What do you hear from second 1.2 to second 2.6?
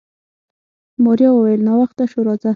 وويل ناوخته شو راځه.